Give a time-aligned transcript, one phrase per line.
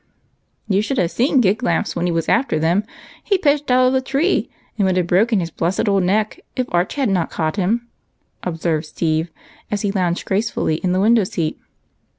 [0.67, 2.85] "You should have seen Giglamps when he was after them.
[3.23, 6.65] He pitched out of the tree, and would have broken his blessed old neck if
[6.73, 7.87] Arch had not caught him,"
[8.41, 9.29] observed Steve,
[9.69, 11.59] as he lounged gracefully in the window seat.